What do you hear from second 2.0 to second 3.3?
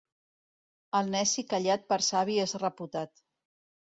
savi és reputat.